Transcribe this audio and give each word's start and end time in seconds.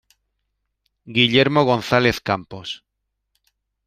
Guillermo 1.15 1.61
González 1.71 2.17
Campos. 2.29 2.69